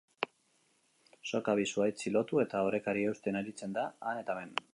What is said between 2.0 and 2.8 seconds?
lotu eta